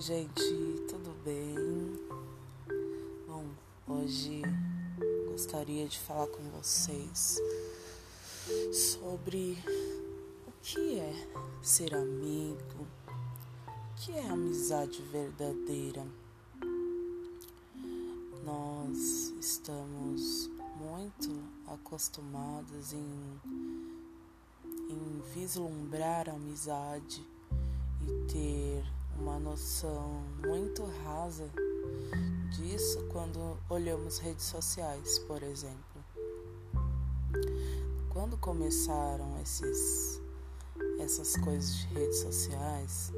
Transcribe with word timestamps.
Oi, 0.00 0.04
gente, 0.04 0.86
tudo 0.88 1.14
bem? 1.22 1.54
Bom, 3.28 3.44
hoje 3.86 4.40
gostaria 5.30 5.86
de 5.86 5.98
falar 5.98 6.26
com 6.28 6.42
vocês 6.58 7.38
sobre 8.72 9.58
o 10.48 10.52
que 10.62 10.98
é 10.98 11.12
ser 11.60 11.94
amigo, 11.94 12.86
o 13.66 13.94
que 13.96 14.12
é 14.12 14.26
amizade 14.26 15.02
verdadeira. 15.02 16.06
Nós 18.42 19.34
estamos 19.38 20.50
muito 20.76 21.42
acostumados 21.66 22.94
em, 22.94 23.40
em 24.64 25.22
vislumbrar 25.34 26.30
a 26.30 26.32
amizade 26.32 27.22
e 28.00 28.32
ter 28.32 28.99
uma 29.20 29.38
noção 29.38 30.22
muito 30.46 30.82
rasa 31.04 31.46
disso 32.56 33.06
quando 33.12 33.58
olhamos 33.68 34.18
redes 34.18 34.46
sociais, 34.46 35.18
por 35.18 35.42
exemplo. 35.42 35.76
Quando 38.08 38.38
começaram 38.38 39.38
esses, 39.42 40.20
essas 40.98 41.36
coisas 41.36 41.76
de 41.76 41.86
redes 41.88 42.18
sociais, 42.18 43.12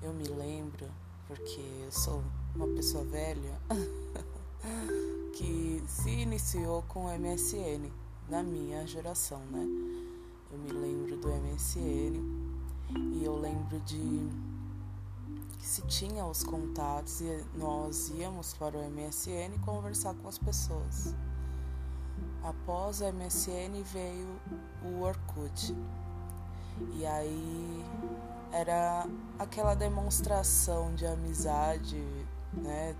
eu 0.00 0.12
me 0.12 0.28
lembro, 0.28 0.86
porque 1.26 1.60
eu 1.84 1.90
sou 1.90 2.22
uma 2.54 2.68
pessoa 2.68 3.04
velha, 3.04 3.60
que 5.34 5.82
se 5.86 6.10
iniciou 6.10 6.82
com 6.82 7.06
o 7.06 7.18
MSN, 7.18 7.90
na 8.28 8.42
minha 8.42 8.86
geração, 8.86 9.40
né? 9.50 9.66
Eu 10.52 10.58
me 10.58 10.70
lembro 10.70 11.16
do 11.16 11.28
MSN 11.28 12.22
e 13.12 13.24
eu 13.24 13.36
lembro 13.36 13.80
de 13.80 14.28
se 15.60 15.82
tinha 15.82 16.24
os 16.24 16.42
contatos 16.42 17.20
e 17.20 17.44
nós 17.54 18.10
íamos 18.10 18.54
para 18.54 18.78
o 18.78 18.90
MSN 18.90 19.58
conversar 19.64 20.14
com 20.14 20.28
as 20.28 20.38
pessoas. 20.38 21.14
Após 22.42 23.00
o 23.00 23.12
MSN 23.12 23.82
veio 23.84 24.40
o 24.84 25.02
Orkut. 25.02 25.76
E 26.94 27.04
aí 27.04 27.84
era 28.52 29.06
aquela 29.38 29.74
demonstração 29.74 30.94
de 30.94 31.04
amizade, 31.06 32.02
né? 32.52 32.94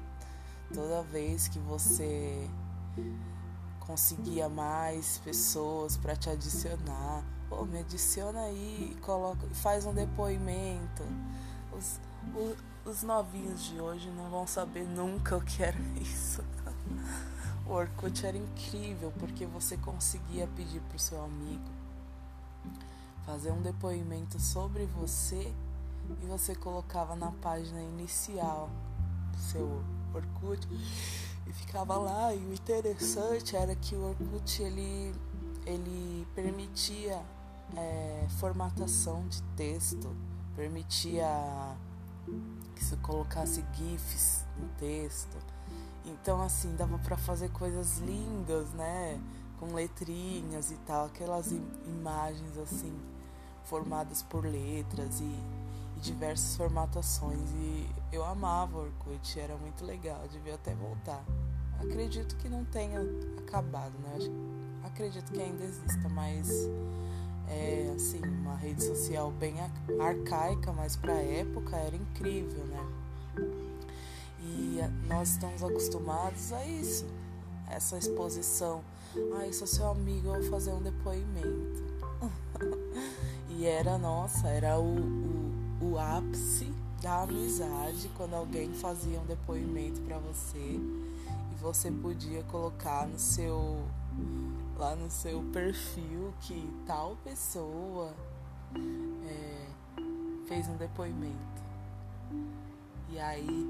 Toda 0.74 1.02
vez 1.02 1.48
que 1.48 1.58
você 1.60 2.50
conseguia 3.80 4.48
mais 4.48 5.18
pessoas 5.24 5.96
para 5.96 6.14
te 6.14 6.28
adicionar, 6.28 7.24
pô, 7.48 7.64
me 7.64 7.78
adiciona 7.78 8.40
aí, 8.42 8.94
coloca, 9.00 9.46
faz 9.54 9.86
um 9.86 9.94
depoimento. 9.94 11.02
Os, 11.72 11.98
os 12.84 13.02
novinhos 13.02 13.64
de 13.64 13.80
hoje 13.80 14.10
não 14.10 14.30
vão 14.30 14.46
saber 14.46 14.84
nunca 14.84 15.36
o 15.36 15.40
que 15.40 15.62
era 15.62 15.78
isso. 16.00 16.42
O 17.66 17.72
Orkut 17.72 18.24
era 18.24 18.36
incrível 18.36 19.12
porque 19.18 19.44
você 19.44 19.76
conseguia 19.76 20.46
pedir 20.56 20.80
pro 20.88 20.98
seu 20.98 21.22
amigo 21.22 21.78
fazer 23.26 23.52
um 23.52 23.60
depoimento 23.60 24.40
sobre 24.40 24.86
você 24.86 25.52
e 26.22 26.26
você 26.26 26.54
colocava 26.54 27.14
na 27.14 27.30
página 27.30 27.82
inicial 27.82 28.70
do 29.32 29.38
seu 29.38 29.84
Orkut 30.14 30.66
e 31.46 31.52
ficava 31.52 31.98
lá. 31.98 32.34
E 32.34 32.38
o 32.38 32.54
interessante 32.54 33.54
era 33.54 33.74
que 33.76 33.94
o 33.94 34.08
Orkut 34.08 34.62
ele, 34.62 35.14
ele 35.66 36.26
permitia 36.34 37.22
é, 37.76 38.26
formatação 38.40 39.28
de 39.28 39.42
texto, 39.54 40.16
permitia 40.56 41.28
que 42.74 42.84
se 42.84 42.96
colocasse 42.98 43.64
GIFs 43.74 44.44
no 44.56 44.68
texto. 44.78 45.36
Então, 46.04 46.42
assim, 46.42 46.74
dava 46.76 46.98
para 46.98 47.16
fazer 47.16 47.50
coisas 47.50 47.98
lindas, 47.98 48.68
né? 48.70 49.20
Com 49.58 49.74
letrinhas 49.74 50.70
e 50.70 50.76
tal, 50.86 51.06
aquelas 51.06 51.52
imagens 51.86 52.56
assim, 52.58 52.96
formadas 53.64 54.22
por 54.22 54.44
letras 54.44 55.20
e, 55.20 55.24
e 55.96 56.00
diversas 56.00 56.56
formatações. 56.56 57.50
E 57.56 57.88
eu 58.12 58.24
amava 58.24 58.78
Orkut, 58.78 59.38
era 59.38 59.56
muito 59.56 59.84
legal, 59.84 60.26
devia 60.28 60.54
até 60.54 60.74
voltar. 60.74 61.24
Acredito 61.80 62.36
que 62.36 62.48
não 62.48 62.64
tenha 62.64 63.00
acabado, 63.38 63.92
né? 63.98 64.18
Acredito 64.84 65.30
que 65.32 65.40
ainda 65.40 65.64
exista, 65.64 66.08
mas 66.08 66.48
é 67.50 67.92
assim, 67.94 68.20
uma 68.24 68.56
rede 68.56 68.82
social 68.82 69.30
bem 69.32 69.54
arcaica, 70.00 70.72
mas 70.72 70.96
para 70.96 71.14
a 71.14 71.22
época 71.22 71.76
era 71.76 71.96
incrível, 71.96 72.64
né? 72.66 72.86
E 74.40 74.80
nós 75.06 75.30
estamos 75.30 75.62
acostumados 75.62 76.52
a 76.52 76.64
isso, 76.64 77.06
essa 77.70 77.98
exposição. 77.98 78.82
Ah, 79.34 79.52
sou 79.52 79.66
seu 79.66 79.88
amigo, 79.88 80.28
eu 80.28 80.40
vou 80.40 80.50
fazer 80.50 80.72
um 80.72 80.82
depoimento. 80.82 81.82
e 83.50 83.66
era, 83.66 83.98
nossa, 83.98 84.48
era 84.48 84.78
o, 84.78 84.98
o, 85.80 85.92
o 85.92 85.98
ápice 85.98 86.72
da 87.02 87.22
amizade 87.22 88.10
quando 88.16 88.34
alguém 88.34 88.72
fazia 88.72 89.20
um 89.20 89.26
depoimento 89.26 90.00
para 90.02 90.18
você 90.18 90.80
você 91.60 91.90
podia 91.90 92.42
colocar 92.44 93.06
no 93.06 93.18
seu 93.18 93.84
lá 94.76 94.94
no 94.94 95.10
seu 95.10 95.42
perfil 95.52 96.32
que 96.40 96.72
tal 96.86 97.16
pessoa 97.24 98.14
é, 99.26 99.66
fez 100.46 100.68
um 100.68 100.76
depoimento. 100.76 101.62
E 103.10 103.18
aí 103.18 103.66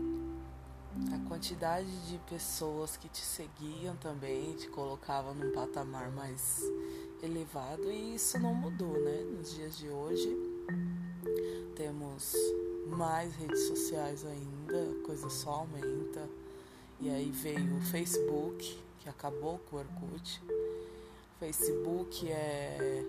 a 1.14 1.28
quantidade 1.28 1.90
de 2.08 2.18
pessoas 2.28 2.96
que 2.96 3.08
te 3.08 3.20
seguiam 3.20 3.96
também 3.96 4.54
te 4.54 4.68
colocava 4.68 5.32
num 5.32 5.52
patamar 5.52 6.10
mais 6.10 6.60
elevado 7.22 7.90
e 7.90 8.16
isso 8.16 8.38
não 8.38 8.54
mudou, 8.54 9.00
né? 9.00 9.22
Nos 9.36 9.54
dias 9.54 9.78
de 9.78 9.88
hoje 9.88 10.28
temos 11.74 12.34
mais 12.86 13.34
redes 13.36 13.66
sociais 13.68 14.26
ainda, 14.26 14.90
a 14.90 15.06
coisa 15.06 15.30
só 15.30 15.50
aumenta. 15.50 16.28
E 17.00 17.10
aí 17.10 17.30
veio 17.30 17.76
o 17.76 17.80
Facebook, 17.80 18.78
que 19.00 19.08
acabou 19.08 19.58
com 19.70 19.76
o 19.76 19.78
Orkut 19.78 20.40
Facebook 21.38 22.28
é 22.28 23.04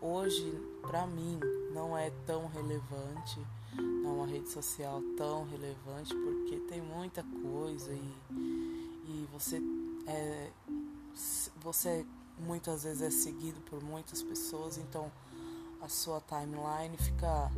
hoje 0.00 0.52
para 0.80 1.06
mim 1.08 1.40
não 1.72 1.98
é 1.98 2.10
tão 2.24 2.46
relevante, 2.46 3.40
não 3.76 4.10
é 4.10 4.12
uma 4.12 4.26
rede 4.26 4.48
social 4.48 5.02
tão 5.16 5.44
relevante 5.46 6.14
porque 6.14 6.56
tem 6.68 6.80
muita 6.80 7.24
coisa 7.42 7.92
e, 7.92 8.14
e 9.08 9.28
você 9.32 9.60
é 10.06 10.50
você 11.60 12.06
muitas 12.38 12.84
vezes 12.84 13.02
é 13.02 13.10
seguido 13.10 13.60
por 13.62 13.82
muitas 13.82 14.22
pessoas, 14.22 14.78
então 14.78 15.10
a 15.80 15.88
sua 15.88 16.20
timeline 16.20 16.96
fica 16.96 17.50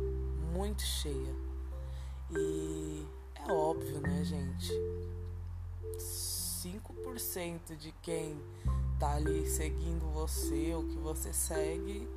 muito 0.53 0.81
cheia. 0.81 1.35
E 2.31 3.05
é 3.35 3.51
óbvio, 3.51 4.01
né, 4.01 4.23
gente? 4.23 4.71
5% 5.97 7.75
de 7.77 7.91
quem 8.01 8.39
tá 8.99 9.15
ali 9.15 9.47
seguindo 9.47 10.11
você 10.13 10.73
ou 10.73 10.83
que 10.83 10.97
você 10.97 11.31
segue 11.33 12.07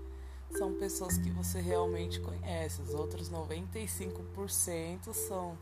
são 0.56 0.74
pessoas 0.74 1.16
que 1.16 1.30
você 1.30 1.60
realmente 1.60 2.20
conhece. 2.20 2.82
Os 2.82 2.94
outros 2.94 3.30
95% 3.30 5.12
são 5.12 5.56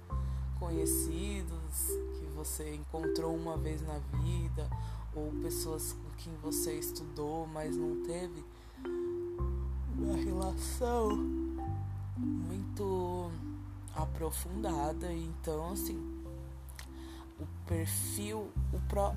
conhecidos 0.58 1.86
que 2.18 2.26
você 2.34 2.74
encontrou 2.74 3.34
uma 3.34 3.56
vez 3.56 3.82
na 3.82 3.98
vida 3.98 4.68
ou 5.14 5.30
pessoas 5.42 5.92
com 5.92 6.10
quem 6.16 6.34
você 6.42 6.74
estudou, 6.74 7.46
mas 7.46 7.76
não 7.76 8.02
teve 8.04 8.44
uma 9.96 10.16
relação 10.16 11.16
muito 12.16 13.30
aprofundada. 13.94 15.12
Então, 15.12 15.72
assim, 15.72 16.17
perfil, 17.68 18.50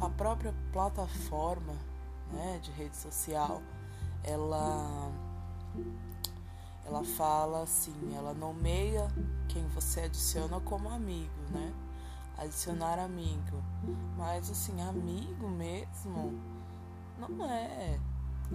a 0.01 0.09
própria 0.09 0.53
plataforma 0.71 1.73
né, 2.31 2.59
de 2.61 2.69
rede 2.71 2.95
social, 2.95 3.61
ela 4.23 5.11
ela 6.85 7.03
fala 7.03 7.63
assim, 7.63 8.15
ela 8.15 8.33
nomeia 8.33 9.07
quem 9.47 9.65
você 9.69 10.01
adiciona 10.01 10.59
como 10.59 10.89
amigo, 10.89 11.31
né? 11.49 11.73
Adicionar 12.37 12.99
amigo. 12.99 13.63
Mas 14.17 14.49
assim, 14.49 14.81
amigo 14.81 15.47
mesmo 15.47 16.37
não 17.17 17.45
é 17.49 17.97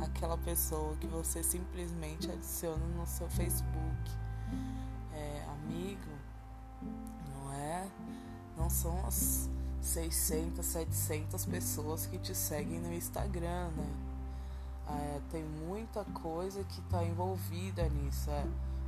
aquela 0.03 0.37
pessoa 0.37 0.95
que 0.97 1.07
você 1.07 1.43
simplesmente 1.43 2.31
adiciona 2.31 2.85
no 2.85 3.07
seu 3.07 3.29
Facebook. 3.31 4.11
É, 5.15 5.45
amigo 5.49 6.11
não 7.33 7.53
é, 7.55 7.89
não 8.57 8.69
são 8.69 9.07
as 9.07 9.49
600, 9.81 10.65
700 10.65 11.47
pessoas 11.47 12.07
que 12.07 12.19
te 12.19 12.35
seguem 12.35 12.81
no 12.81 12.93
Instagram, 12.93 13.69
né? 13.77 13.89
É, 14.89 15.21
tem 15.31 15.43
muita 15.43 16.05
coisa 16.05 16.63
que 16.65 16.81
está 16.81 17.05
envolvida 17.05 17.89
nisso. 17.89 18.31
É 18.31 18.45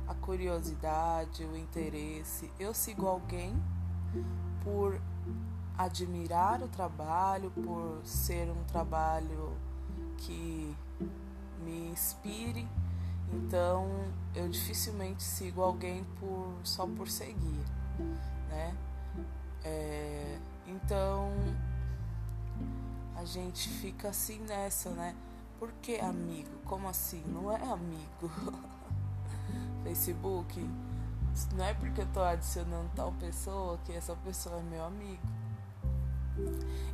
a 0.09 0.15
curiosidade, 0.15 1.43
o 1.45 1.55
interesse. 1.55 2.51
Eu 2.59 2.73
sigo 2.73 3.07
alguém 3.07 3.55
por 4.63 4.99
admirar 5.77 6.63
o 6.63 6.67
trabalho, 6.67 7.51
por 7.51 8.01
ser 8.03 8.49
um 8.49 8.63
trabalho 8.63 9.55
que 10.17 10.75
me 11.63 11.91
inspire. 11.91 12.67
Então, 13.31 13.87
eu 14.33 14.49
dificilmente 14.49 15.21
sigo 15.21 15.61
alguém 15.61 16.03
por 16.19 16.55
só 16.63 16.87
por 16.87 17.07
seguir, 17.07 17.63
né? 18.49 18.75
É, 19.63 20.39
então, 20.69 21.31
a 23.15 23.25
gente 23.25 23.69
fica 23.69 24.09
assim 24.09 24.39
nessa, 24.41 24.89
né? 24.91 25.15
Por 25.57 25.71
que 25.81 25.99
amigo? 25.99 26.49
Como 26.65 26.87
assim? 26.87 27.23
Não 27.27 27.51
é 27.51 27.61
amigo. 27.61 28.31
Facebook, 29.83 30.69
não 31.55 31.65
é 31.65 31.73
porque 31.73 32.01
eu 32.01 32.07
tô 32.13 32.21
adicionando 32.21 32.89
tal 32.95 33.11
pessoa 33.13 33.77
que 33.85 33.93
essa 33.93 34.15
pessoa 34.17 34.57
é 34.59 34.63
meu 34.63 34.83
amigo. 34.85 35.21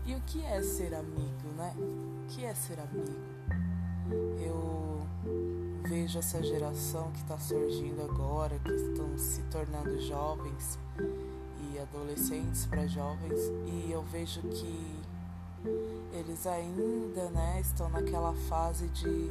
E 0.05 0.15
o 0.15 0.21
que 0.21 0.43
é 0.43 0.61
ser 0.61 0.93
amigo, 0.93 1.47
né? 1.55 1.73
O 1.77 2.27
que 2.27 2.45
é 2.45 2.53
ser 2.53 2.79
amigo? 2.79 3.13
Eu 4.39 5.05
vejo 5.83 6.17
essa 6.17 6.41
geração 6.41 7.11
que 7.11 7.19
está 7.19 7.37
surgindo 7.37 8.01
agora, 8.01 8.57
que 8.59 8.71
estão 8.71 9.17
se 9.17 9.43
tornando 9.43 9.99
jovens 10.01 10.79
adolescentes 11.93 12.65
para 12.65 12.85
jovens, 12.87 13.39
e 13.65 13.91
eu 13.91 14.03
vejo 14.03 14.41
que 14.41 15.03
eles 16.13 16.45
ainda 16.45 17.29
né, 17.31 17.59
estão 17.61 17.89
naquela 17.89 18.33
fase 18.47 18.87
de 18.89 19.29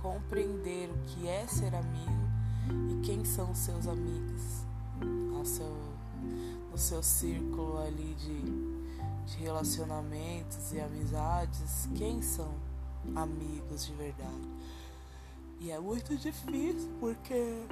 compreender 0.00 0.90
o 0.90 0.98
que 1.06 1.28
é 1.28 1.46
ser 1.46 1.74
amigo 1.74 2.26
e 2.90 3.06
quem 3.06 3.24
são 3.24 3.54
seus 3.54 3.86
amigos 3.86 4.66
seu, 5.46 5.76
no 6.70 6.76
seu 6.76 7.02
círculo 7.02 7.78
ali 7.78 8.14
de, 8.14 8.42
de 9.26 9.42
relacionamentos 9.42 10.72
e 10.72 10.80
amizades, 10.80 11.88
quem 11.96 12.20
são 12.20 12.52
amigos 13.14 13.86
de 13.86 13.92
verdade. 13.92 14.48
E 15.60 15.70
é 15.70 15.78
muito 15.78 16.16
difícil 16.16 16.90
porque 17.00 17.66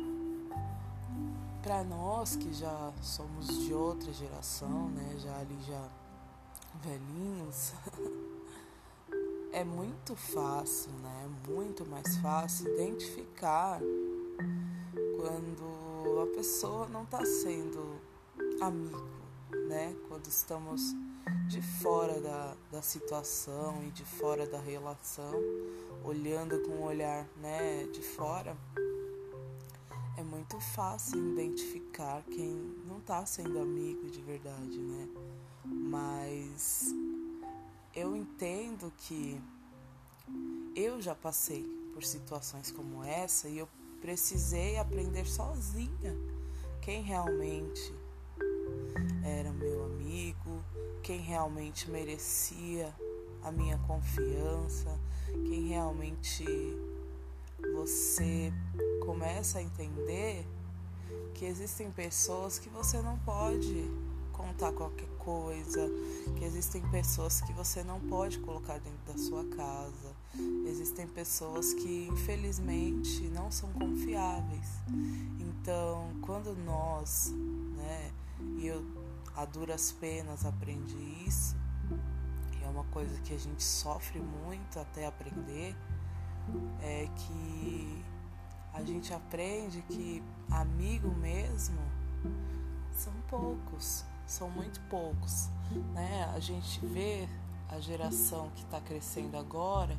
para 1.65 1.83
nós 1.83 2.37
que 2.37 2.53
já 2.53 2.93
somos 3.01 3.65
de 3.65 3.73
outra 3.73 4.13
geração, 4.13 4.91
né, 4.91 5.17
já 5.19 5.35
ali 5.39 5.59
já 5.67 5.89
velhinhos, 6.83 7.73
é 9.51 9.65
muito 9.65 10.15
fácil, 10.15 10.91
né? 11.03 11.31
Muito 11.49 11.87
mais 11.87 12.19
fácil 12.19 12.69
identificar 12.75 13.81
quando 15.17 16.21
a 16.21 16.37
pessoa 16.37 16.87
não 16.89 17.05
está 17.05 17.25
sendo 17.25 17.99
amigo, 18.61 19.09
né? 19.67 19.97
Quando 20.09 20.27
estamos 20.27 20.83
de 21.49 21.63
fora 21.63 22.21
da, 22.21 22.55
da 22.71 22.83
situação 22.83 23.83
e 23.85 23.91
de 23.91 24.05
fora 24.05 24.47
da 24.47 24.59
relação, 24.59 25.33
olhando 26.05 26.61
com 26.61 26.73
o 26.73 26.85
olhar, 26.85 27.27
né, 27.41 27.85
de 27.85 28.03
fora, 28.03 28.55
muito 30.35 30.59
fácil 30.59 31.33
identificar 31.33 32.21
quem 32.25 32.53
não 32.89 32.99
está 32.99 33.25
sendo 33.25 33.61
amigo 33.61 34.11
de 34.11 34.21
verdade, 34.21 34.77
né? 34.81 35.09
mas 35.65 36.93
eu 37.95 38.17
entendo 38.17 38.93
que 38.97 39.41
eu 40.75 41.01
já 41.01 41.15
passei 41.15 41.63
por 41.93 42.03
situações 42.03 42.73
como 42.73 43.05
essa 43.05 43.49
e 43.49 43.59
eu 43.59 43.69
precisei 44.01 44.77
aprender 44.77 45.25
sozinha 45.25 46.17
quem 46.83 47.01
realmente 47.01 47.95
era 49.25 49.53
meu 49.53 49.85
amigo, 49.85 50.65
quem 51.01 51.21
realmente 51.21 51.89
merecia 51.89 52.93
a 53.41 53.53
minha 53.53 53.79
confiança, 53.87 54.99
quem 55.47 55.69
realmente 55.69 56.45
você 57.73 58.53
começa 59.05 59.59
a 59.59 59.63
entender 59.63 60.47
que 61.35 61.45
existem 61.45 61.91
pessoas 61.91 62.59
que 62.59 62.69
você 62.69 63.01
não 63.03 63.19
pode 63.19 63.91
contar 64.33 64.73
qualquer 64.73 65.09
coisa, 65.19 65.89
que 66.37 66.45
existem 66.45 66.83
pessoas 66.91 67.41
que 67.41 67.53
você 67.53 67.83
não 67.83 68.01
pode 68.01 68.39
colocar 68.41 68.79
dentro 68.79 69.13
da 69.13 69.19
sua 69.19 69.45
casa. 69.45 70.15
Existem 70.67 71.07
pessoas 71.07 71.73
que 71.73 72.09
infelizmente 72.11 73.23
não 73.29 73.51
são 73.51 73.73
confiáveis. 73.73 74.69
Então, 75.41 76.11
quando 76.21 76.55
nós, 76.65 77.33
né, 77.77 78.11
e 78.59 78.67
eu 78.67 78.85
a 79.37 79.45
duras 79.45 79.91
penas 79.93 80.45
aprendi 80.45 81.27
isso, 81.27 81.57
e 82.61 82.65
é 82.65 82.69
uma 82.69 82.85
coisa 82.85 83.21
que 83.23 83.35
a 83.35 83.39
gente 83.39 83.63
sofre 83.65 84.21
muito 84.21 84.79
até 84.79 85.07
aprender, 85.07 85.75
é 86.83 87.09
que 87.17 88.05
a 88.73 88.83
gente 88.83 89.13
aprende 89.13 89.83
que 89.83 90.23
amigo 90.51 91.09
mesmo 91.17 91.79
são 92.93 93.13
poucos 93.29 94.05
são 94.27 94.49
muito 94.51 94.81
poucos, 94.89 95.49
né? 95.93 96.31
A 96.35 96.41
gente 96.41 96.85
vê 96.87 97.29
a 97.69 97.79
geração 97.79 98.51
que 98.55 98.63
está 98.63 98.81
crescendo 98.81 99.37
agora 99.37 99.97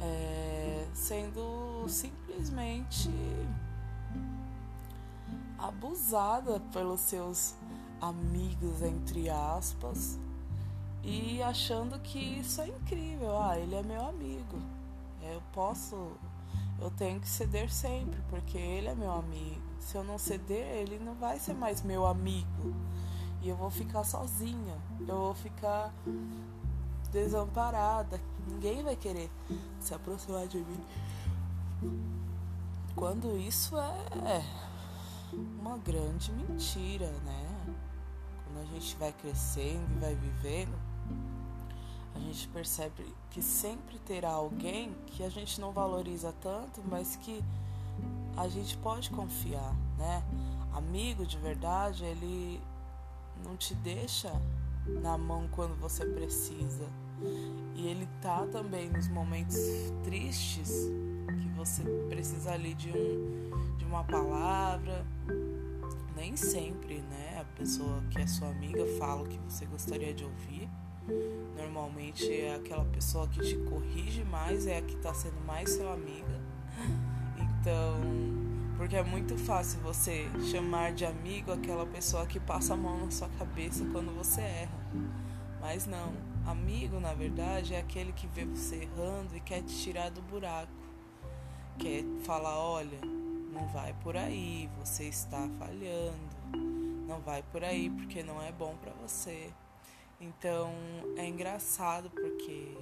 é, 0.00 0.86
sendo 0.92 1.86
simplesmente 1.88 3.10
abusada 5.58 6.60
pelos 6.72 7.00
seus 7.00 7.54
amigos, 8.00 8.82
entre 8.82 9.30
aspas, 9.30 10.18
e 11.02 11.42
achando 11.42 11.98
que 12.00 12.18
isso 12.18 12.60
é 12.60 12.68
incrível. 12.68 13.38
Ah, 13.38 13.58
ele 13.58 13.74
é 13.74 13.82
meu 13.82 14.06
amigo. 14.06 14.58
Eu 15.32 15.42
posso, 15.52 16.12
eu 16.80 16.90
tenho 16.90 17.20
que 17.20 17.28
ceder 17.28 17.72
sempre, 17.72 18.20
porque 18.28 18.58
ele 18.58 18.88
é 18.88 18.94
meu 18.94 19.12
amigo. 19.12 19.62
Se 19.80 19.96
eu 19.96 20.04
não 20.04 20.18
ceder, 20.18 20.66
ele 20.76 20.98
não 20.98 21.14
vai 21.14 21.38
ser 21.38 21.54
mais 21.54 21.82
meu 21.82 22.06
amigo. 22.06 22.74
E 23.42 23.48
eu 23.48 23.56
vou 23.56 23.70
ficar 23.70 24.04
sozinha. 24.04 24.76
Eu 25.00 25.16
vou 25.16 25.34
ficar 25.34 25.92
desamparada. 27.12 28.20
Ninguém 28.46 28.82
vai 28.82 28.96
querer 28.96 29.30
se 29.80 29.94
aproximar 29.94 30.46
de 30.46 30.58
mim. 30.58 30.84
Quando 32.94 33.36
isso 33.38 33.76
é 33.76 34.44
uma 35.32 35.76
grande 35.78 36.32
mentira, 36.32 37.10
né? 37.24 37.66
Quando 38.44 38.62
a 38.62 38.64
gente 38.72 38.96
vai 38.96 39.12
crescendo 39.12 39.84
e 39.96 40.00
vai 40.00 40.14
vivendo, 40.14 40.78
a 42.14 42.18
gente 42.18 42.48
percebe 42.48 43.04
que 43.30 43.42
sempre 43.42 43.98
terá 43.98 44.30
alguém 44.30 44.94
que 45.06 45.22
a 45.22 45.28
gente 45.28 45.60
não 45.60 45.72
valoriza 45.72 46.32
tanto, 46.40 46.82
mas 46.88 47.16
que 47.16 47.42
a 48.36 48.48
gente 48.48 48.76
pode 48.78 49.10
confiar, 49.10 49.74
né? 49.98 50.22
Amigo 50.72 51.26
de 51.26 51.38
verdade, 51.38 52.04
ele 52.04 52.60
não 53.44 53.56
te 53.56 53.74
deixa 53.74 54.32
na 55.02 55.16
mão 55.16 55.48
quando 55.50 55.74
você 55.80 56.04
precisa. 56.04 56.88
E 57.74 57.86
ele 57.86 58.08
tá 58.20 58.46
também 58.46 58.88
nos 58.90 59.08
momentos 59.08 59.56
tristes 60.02 60.70
que 61.26 61.48
você 61.56 61.82
precisa 62.08 62.52
ali 62.52 62.74
de 62.74 62.90
um 62.90 63.44
de 63.76 63.84
uma 63.84 64.04
palavra. 64.04 65.06
Nem 66.16 66.36
sempre, 66.36 67.00
né? 67.02 67.40
A 67.40 67.44
pessoa 67.56 68.02
que 68.10 68.20
é 68.20 68.26
sua 68.26 68.48
amiga 68.48 68.84
fala 68.98 69.22
o 69.22 69.28
que 69.28 69.38
você 69.38 69.66
gostaria 69.66 70.14
de 70.14 70.24
ouvir. 70.24 70.68
Normalmente 71.56 72.30
é 72.32 72.54
aquela 72.54 72.84
pessoa 72.84 73.28
que 73.28 73.40
te 73.40 73.56
corrige 73.56 74.24
mais, 74.24 74.66
é 74.66 74.78
a 74.78 74.82
que 74.82 74.96
tá 74.96 75.12
sendo 75.12 75.40
mais 75.46 75.70
sua 75.70 75.92
amiga. 75.92 76.40
Então, 77.36 78.00
porque 78.76 78.96
é 78.96 79.02
muito 79.02 79.36
fácil 79.38 79.80
você 79.80 80.28
chamar 80.50 80.92
de 80.92 81.04
amigo 81.04 81.52
aquela 81.52 81.86
pessoa 81.86 82.26
que 82.26 82.38
passa 82.38 82.74
a 82.74 82.76
mão 82.76 83.04
na 83.04 83.10
sua 83.10 83.28
cabeça 83.38 83.84
quando 83.92 84.14
você 84.14 84.40
erra. 84.40 84.78
Mas 85.60 85.86
não, 85.86 86.12
amigo 86.46 87.00
na 87.00 87.14
verdade 87.14 87.74
é 87.74 87.80
aquele 87.80 88.12
que 88.12 88.26
vê 88.26 88.44
você 88.44 88.82
errando 88.82 89.34
e 89.34 89.40
quer 89.40 89.62
te 89.62 89.74
tirar 89.74 90.10
do 90.10 90.20
buraco. 90.20 90.72
Quer 91.78 92.04
falar, 92.24 92.58
olha, 92.58 93.00
não 93.52 93.66
vai 93.68 93.94
por 94.02 94.16
aí, 94.16 94.68
você 94.78 95.04
está 95.04 95.48
falhando. 95.58 96.34
Não 97.06 97.20
vai 97.20 97.42
por 97.42 97.64
aí 97.64 97.88
porque 97.88 98.22
não 98.22 98.42
é 98.42 98.52
bom 98.52 98.76
para 98.76 98.92
você. 98.92 99.50
Então, 100.20 100.72
é 101.16 101.26
engraçado 101.26 102.10
porque 102.10 102.74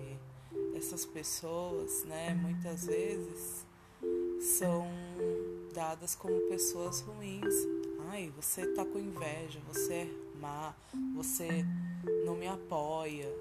essas 0.76 1.04
pessoas, 1.04 2.04
né, 2.04 2.34
muitas 2.34 2.86
vezes 2.86 3.66
são 4.40 4.86
dadas 5.72 6.14
como 6.14 6.48
pessoas 6.48 7.00
ruins. 7.00 7.54
Ai, 8.10 8.32
você 8.36 8.66
tá 8.74 8.84
com 8.84 8.98
inveja, 8.98 9.60
você 9.66 9.94
é 9.94 10.38
má, 10.40 10.74
você 11.14 11.64
não 12.24 12.34
me 12.34 12.46
apoia. 12.46 13.32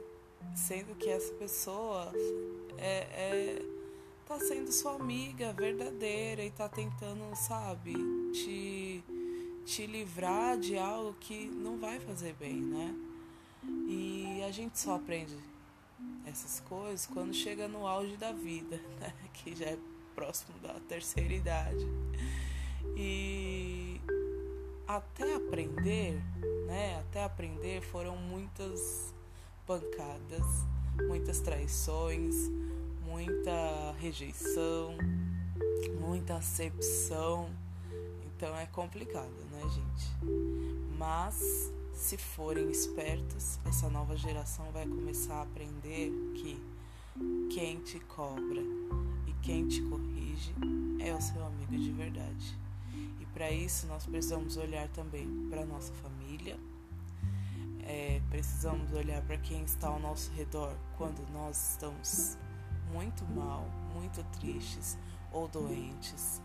Sendo 0.55 0.95
que 0.95 1.09
essa 1.09 1.33
pessoa 1.33 2.11
é, 2.77 3.59
é 3.59 3.61
tá 4.27 4.39
sendo 4.39 4.71
sua 4.71 4.95
amiga 4.95 5.51
verdadeira 5.51 6.43
e 6.43 6.51
tá 6.51 6.69
tentando, 6.69 7.35
sabe, 7.35 7.93
te, 8.31 9.03
te 9.65 9.85
livrar 9.85 10.57
de 10.57 10.77
algo 10.77 11.13
que 11.19 11.47
não 11.47 11.77
vai 11.77 11.99
fazer 11.99 12.33
bem, 12.39 12.61
né? 12.61 12.95
E 13.63 14.43
a 14.47 14.51
gente 14.51 14.79
só 14.79 14.95
aprende 14.95 15.37
essas 16.25 16.59
coisas 16.61 17.05
quando 17.05 17.33
chega 17.33 17.67
no 17.67 17.85
auge 17.85 18.17
da 18.17 18.31
vida, 18.31 18.77
né? 18.99 19.13
Que 19.33 19.55
já 19.55 19.65
é 19.65 19.77
próximo 20.15 20.57
da 20.59 20.73
terceira 20.87 21.33
idade. 21.33 21.87
E 22.95 23.99
até 24.87 25.35
aprender, 25.35 26.21
né? 26.65 26.99
Até 26.99 27.23
aprender 27.23 27.81
foram 27.81 28.17
muitas 28.17 29.13
pancadas, 29.65 30.45
muitas 31.07 31.39
traições, 31.39 32.35
muita 33.05 33.93
rejeição, 33.99 34.97
muita 35.99 36.35
acepção. 36.35 37.49
Então 38.25 38.55
é 38.57 38.65
complicado, 38.65 39.31
né, 39.51 39.61
gente? 39.69 40.09
Mas 40.97 41.71
se 41.93 42.17
forem 42.17 42.69
espertos, 42.69 43.59
essa 43.65 43.89
nova 43.89 44.15
geração 44.15 44.71
vai 44.71 44.85
começar 44.85 45.35
a 45.35 45.41
aprender 45.43 46.11
que 46.35 46.61
quem 47.53 47.79
te 47.81 47.99
cobra 47.99 48.61
e 49.27 49.33
quem 49.41 49.67
te 49.67 49.81
corrige 49.83 50.53
é 50.99 51.13
o 51.13 51.21
seu 51.21 51.45
amigo 51.45 51.77
de 51.77 51.91
verdade. 51.91 52.57
E 53.19 53.25
para 53.27 53.51
isso 53.51 53.87
nós 53.87 54.05
precisamos 54.05 54.57
olhar 54.57 54.87
também 54.89 55.27
para 55.49 55.65
nossa 55.65 55.93
família, 55.93 56.57
é, 57.83 58.21
precisamos 58.29 58.91
olhar 58.93 59.21
para 59.23 59.37
quem 59.37 59.63
está 59.63 59.87
ao 59.87 59.99
nosso 59.99 60.31
redor 60.31 60.75
quando 60.97 61.25
nós 61.33 61.71
estamos 61.71 62.37
muito 62.91 63.25
mal, 63.25 63.65
muito 63.93 64.23
tristes 64.39 64.97
ou 65.31 65.47
doentes. 65.47 66.41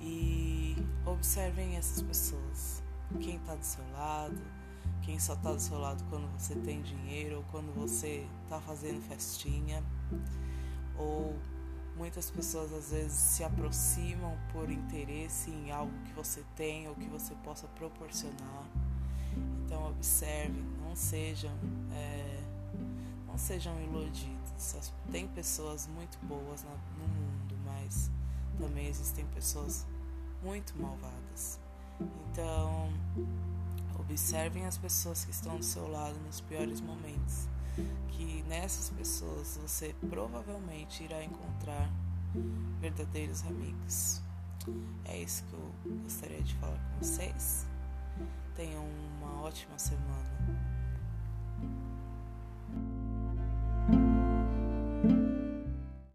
E 0.00 0.76
observem 1.06 1.76
essas 1.76 2.02
pessoas, 2.02 2.82
quem 3.20 3.36
está 3.36 3.54
do 3.54 3.64
seu 3.64 3.84
lado, 3.92 4.40
quem 5.02 5.18
só 5.18 5.36
tá 5.36 5.52
do 5.52 5.60
seu 5.60 5.78
lado 5.78 6.02
quando 6.08 6.26
você 6.38 6.54
tem 6.54 6.80
dinheiro 6.82 7.38
ou 7.38 7.44
quando 7.50 7.72
você 7.74 8.26
tá 8.48 8.60
fazendo 8.60 9.00
festinha. 9.02 9.82
Ou 10.96 11.36
muitas 11.96 12.30
pessoas 12.30 12.72
às 12.72 12.90
vezes 12.90 13.12
se 13.12 13.44
aproximam 13.44 14.36
por 14.52 14.70
interesse 14.70 15.50
em 15.50 15.70
algo 15.70 15.92
que 16.04 16.12
você 16.12 16.44
tem 16.56 16.88
ou 16.88 16.94
que 16.94 17.08
você 17.08 17.34
possa 17.44 17.66
proporcionar. 17.68 18.66
Então 19.64 19.88
observe, 19.90 20.62
não 20.80 20.94
sejam, 20.94 21.52
é, 21.92 22.42
não 23.26 23.36
sejam 23.36 23.78
iludidos. 23.82 24.76
Tem 25.10 25.26
pessoas 25.26 25.88
muito 25.88 26.18
boas 26.26 26.62
no 26.62 26.70
mundo, 26.70 27.56
mas 27.64 28.10
também 28.58 28.86
existem 28.86 29.26
pessoas 29.26 29.84
muito 30.42 30.74
malvadas. 30.80 31.58
Então 32.00 32.88
Observem 34.12 34.66
as 34.66 34.76
pessoas 34.76 35.24
que 35.24 35.30
estão 35.30 35.56
do 35.56 35.64
seu 35.64 35.90
lado 35.90 36.14
nos 36.26 36.38
piores 36.42 36.82
momentos, 36.82 37.48
que 38.10 38.44
nessas 38.46 38.90
pessoas 38.90 39.56
você 39.56 39.96
provavelmente 40.10 41.02
irá 41.02 41.24
encontrar 41.24 41.90
verdadeiros 42.78 43.42
amigos. 43.46 44.20
É 45.06 45.16
isso 45.16 45.42
que 45.44 45.54
eu 45.54 45.72
gostaria 46.02 46.42
de 46.42 46.54
falar 46.56 46.76
com 46.76 46.98
vocês. 47.02 47.66
Tenham 48.54 48.84
uma 49.16 49.44
ótima 49.44 49.78
semana. 49.78 50.30